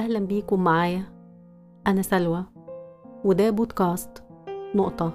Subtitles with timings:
[0.00, 1.02] أهلا بيكم معايا.
[1.86, 2.44] أنا سلوى
[3.24, 4.24] وده بودكاست
[4.74, 5.12] نقطة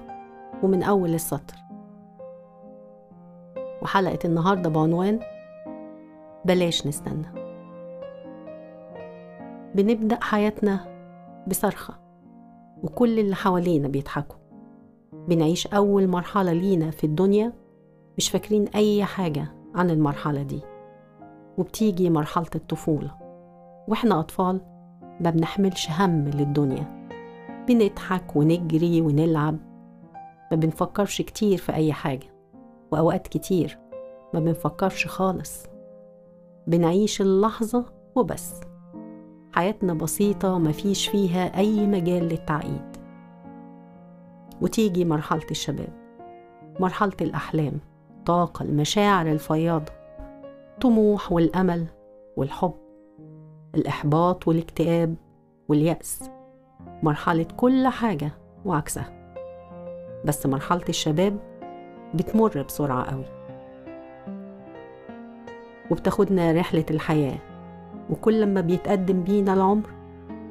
[0.63, 1.55] ومن أول السطر.
[3.81, 5.19] وحلقة النهاردة بعنوان
[6.45, 7.27] بلاش نستنى.
[9.75, 10.79] بنبدأ حياتنا
[11.47, 11.93] بصرخة
[12.83, 14.37] وكل اللي حوالينا بيضحكوا.
[15.13, 17.53] بنعيش أول مرحلة لينا في الدنيا
[18.17, 19.45] مش فاكرين أي حاجة
[19.75, 20.61] عن المرحلة دي.
[21.57, 23.11] وبتيجي مرحلة الطفولة.
[23.87, 24.74] وإحنا أطفال
[25.19, 27.07] ما بنحملش هم للدنيا.
[27.67, 29.57] بنضحك ونجري ونلعب.
[30.51, 32.27] ما بنفكرش كتير في أي حاجة.
[32.91, 33.79] وأوقات كتير
[34.33, 35.63] ما بنفكرش خالص.
[36.67, 38.61] بنعيش اللحظة وبس.
[39.53, 42.97] حياتنا بسيطة مفيش فيها أي مجال للتعقيد.
[44.61, 45.93] وتيجي مرحلة الشباب.
[46.79, 47.79] مرحلة الأحلام.
[48.17, 49.91] الطاقة المشاعر الفياضة
[50.81, 51.85] طموح والأمل
[52.37, 52.84] والحب.
[53.75, 55.15] الإحباط والاكتئاب
[55.67, 56.29] واليأس.
[57.03, 58.31] مرحلة كل حاجة
[58.65, 59.11] وعكسها.
[60.25, 61.37] بس مرحلة الشباب
[62.13, 63.25] بتمر بسرعة قوي.
[65.91, 67.37] وبتاخدنا رحلة الحياة.
[68.09, 69.89] وكل ما بيتقدم بينا العمر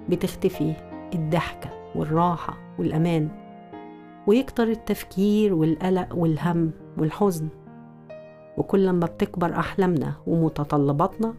[0.08, 0.75] بتختفي
[1.14, 3.28] الضحكة والراحة والأمان.
[4.27, 7.48] ويكتر التفكير والقلق والهم والحزن.
[8.56, 11.34] وكل ما بتكبر أحلامنا ومتطلباتنا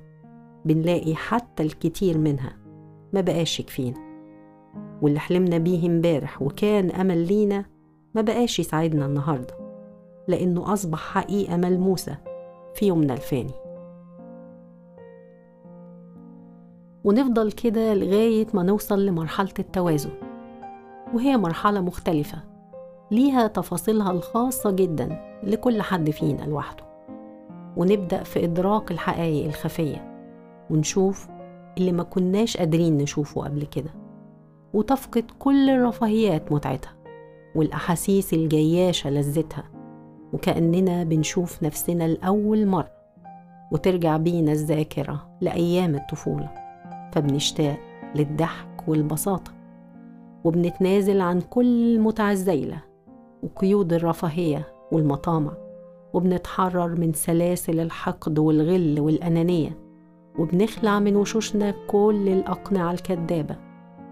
[0.66, 2.58] بنلاقي حتى الكتير منها.
[3.14, 4.06] ما بقاش يكفينا.
[5.02, 7.66] واللي حلمنا بيه امبارح وكان أمل لينا
[8.16, 9.54] ما بقاش يساعدنا النهاردة.
[10.28, 12.18] لأنه أصبح حقيقة ملموسة
[12.76, 13.54] في يومنا الفاني.
[17.04, 20.12] ونفضل كده لغاية ما نوصل لمرحلة التوازن.
[21.14, 22.38] وهي مرحلة مختلفة
[23.12, 26.84] ليها تفاصيلها الخاصة جدا لكل حد فينا لوحده.
[27.78, 30.15] ونبدأ في إدراك الحقائق الخفية.
[30.70, 31.28] ونشوف
[31.78, 33.90] اللي ما كناش قادرين نشوفه قبل كده.
[34.74, 36.94] وتفقد كل الرفاهيات متعتها
[37.56, 39.64] والأحاسيس الجياشة لذتها
[40.34, 42.92] وكأننا بنشوف نفسنا لأول مرة
[43.72, 46.50] وترجع بينا الذاكرة لأيام الطفولة.
[47.12, 47.80] فبنشتاق
[48.16, 49.52] للضحك والبساطة
[50.44, 52.84] وبنتنازل عن كل المتعة الزايلة
[53.44, 55.52] وقيود الرفاهية والمطامع
[56.14, 59.78] وبنتحرر من سلاسل الحقد والغل والأنانية
[60.40, 63.56] وبنخلع من وشوشنا كل الأقنعة الكذابة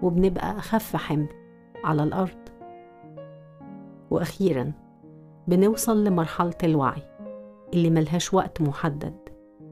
[0.03, 1.27] وبنبقى أخف حمل
[1.83, 2.37] على الأرض.
[4.11, 4.71] وأخيرا
[5.47, 7.01] بنوصل لمرحلة الوعي
[7.73, 9.13] اللي ملهاش وقت محدد.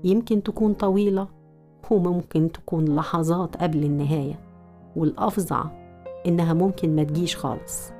[0.04, 1.28] يمكن تكون طويلة
[1.92, 4.40] وممكن تكون لحظات قبل النهاية
[4.96, 5.64] والأفظع
[6.28, 7.92] إنها ممكن ما تجيش خالص.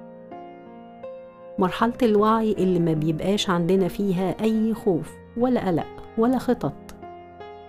[1.60, 6.91] مرحلة الوعي اللي ما بيبقاش عندنا فيها أي خوف ولا قلق ولا خطط.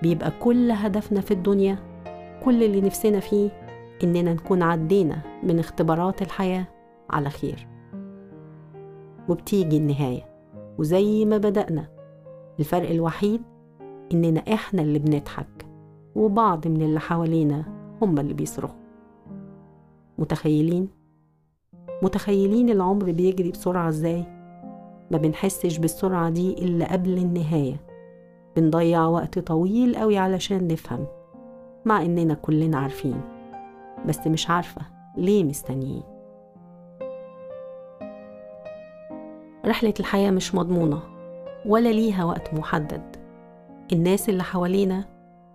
[0.02, 1.78] بيبقى كل هدفنا في الدنيا
[2.44, 3.50] كل اللي نفسنا فيه
[4.04, 6.66] إننا نكون عدينا من اختبارات الحياة
[7.10, 7.66] على خير
[9.28, 10.22] وبتيجي النهاية
[10.78, 11.88] وزي ما بدأنا
[12.60, 13.42] الفرق الوحيد
[14.12, 15.66] إننا إحنا اللي بنضحك
[16.16, 17.64] وبعض من اللي حوالينا
[18.02, 18.80] هم اللي بيصرخوا
[20.18, 20.88] متخيلين؟
[22.02, 24.24] متخيلين العمر بيجري بسرعة إزاي؟
[25.10, 27.91] ما بنحسش بالسرعة دي إلا قبل النهاية
[28.56, 31.06] بنضيع وقت طويل قوي علشان نفهم
[31.84, 33.20] مع إننا كلنا عارفين
[34.06, 34.82] بس مش عارفة
[35.16, 36.02] ليه مستنيين.
[39.66, 41.02] رحلة الحياة مش مضمونة
[41.66, 43.16] ولا ليها وقت محدد.
[43.92, 45.04] الناس اللي حوالينا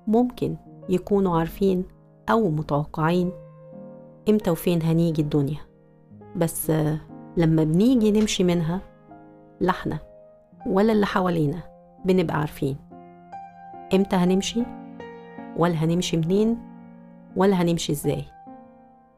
[0.08, 0.56] ممكن
[0.90, 1.84] يكونوا عارفين
[2.30, 3.32] أو متوقعين
[4.30, 5.58] إمتى وفين هنيجي الدنيا
[6.36, 6.72] بس
[7.38, 8.82] لما بنيجي نمشي منها
[9.60, 10.00] لا إحنا
[10.68, 11.60] ولا اللي حوالينا
[12.06, 12.87] بنبقى عارفين.
[13.94, 14.64] إمتى هنمشي؟
[15.58, 16.58] ولا هنمشي منين؟
[17.36, 18.24] ولا هنمشي إزاي؟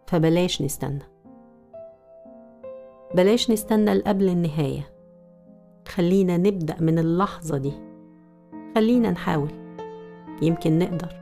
[0.08, 1.04] فبلاش نستنى.
[3.16, 4.90] بلاش نستنى لقبل النهاية.
[5.88, 7.74] خلينا نبدأ من اللحظة دي.
[8.76, 9.50] خلينا نحاول.
[10.42, 11.16] يمكن نقدر.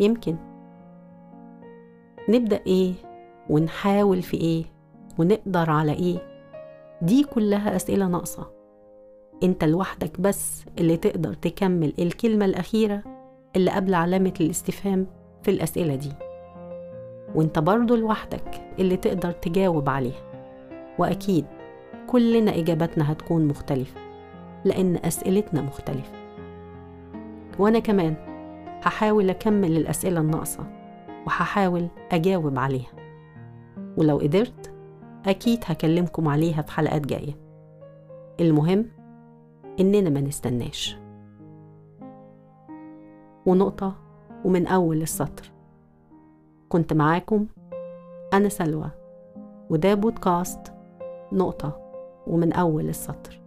[0.00, 0.36] يمكن.
[2.28, 2.92] نبدأ إيه؟
[3.50, 4.64] ونحاول في إيه؟
[5.18, 6.18] ونقدر على إيه؟
[7.02, 8.51] دي كلها أسئلة ناقصة.
[9.42, 13.02] انت لوحدك بس اللي تقدر تكمل الكلمة الأخيرة
[13.56, 15.06] اللي قبل علامة الاستفهام
[15.42, 16.12] في الأسئلة دي.
[17.34, 20.22] وانت برضو لوحدك اللي تقدر تجاوب عليها.
[20.98, 21.44] وأكيد
[22.06, 24.00] كلنا إجاباتنا هتكون مختلفة
[24.64, 26.12] لأن أسئلتنا مختلفة.
[27.58, 28.14] وأنا كمان
[28.84, 30.64] هحاول أكمل الأسئلة الناقصة
[31.26, 32.92] وهحاول أجاوب عليها.
[33.96, 34.72] ولو قدرت
[35.26, 37.38] أكيد هكلمكم عليها في حلقات جاية.
[38.40, 38.86] المهم
[39.80, 40.96] إننا ما نستناش.
[43.46, 43.94] ونقطة
[44.44, 45.52] ومن أول السطر.
[46.68, 47.46] كنت معاكم
[48.32, 48.90] أنا سلوى
[49.70, 50.72] وده بودكاست
[51.32, 51.78] نقطة
[52.26, 53.41] ومن أول السطر.